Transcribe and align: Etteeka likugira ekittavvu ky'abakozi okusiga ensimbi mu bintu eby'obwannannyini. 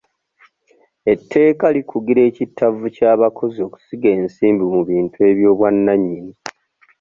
Etteeka 1.13 1.65
likugira 1.75 2.21
ekittavvu 2.29 2.85
ky'abakozi 2.95 3.59
okusiga 3.67 4.07
ensimbi 4.19 4.65
mu 4.73 4.81
bintu 4.89 5.17
eby'obwannannyini. 5.29 6.33